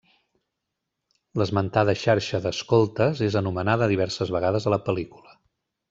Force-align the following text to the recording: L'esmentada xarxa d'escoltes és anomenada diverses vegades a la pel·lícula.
L'esmentada 1.41 1.95
xarxa 2.05 2.41
d'escoltes 2.47 3.23
és 3.31 3.39
anomenada 3.43 3.93
diverses 3.95 4.37
vegades 4.39 4.67
a 4.67 4.75
la 4.77 4.85
pel·lícula. 4.91 5.39